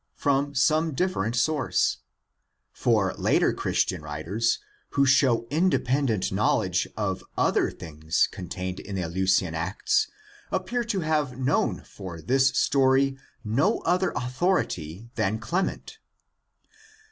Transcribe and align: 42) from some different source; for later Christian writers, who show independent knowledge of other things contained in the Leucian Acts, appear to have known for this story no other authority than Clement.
42) 0.15 0.15
from 0.19 0.55
some 0.55 0.95
different 0.95 1.35
source; 1.35 1.97
for 2.71 3.13
later 3.19 3.53
Christian 3.53 4.01
writers, 4.01 4.57
who 4.97 5.05
show 5.05 5.45
independent 5.51 6.31
knowledge 6.31 6.87
of 6.97 7.23
other 7.37 7.69
things 7.69 8.27
contained 8.31 8.79
in 8.79 8.95
the 8.95 9.03
Leucian 9.07 9.53
Acts, 9.53 10.07
appear 10.51 10.83
to 10.85 11.01
have 11.01 11.37
known 11.37 11.83
for 11.83 12.19
this 12.19 12.47
story 12.47 13.15
no 13.43 13.77
other 13.81 14.09
authority 14.15 15.11
than 15.17 15.37
Clement. 15.37 15.99